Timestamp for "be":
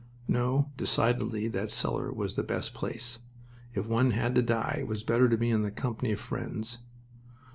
5.37-5.51